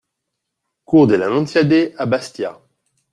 [0.87, 2.59] Qur de l'Annonciade à Bastia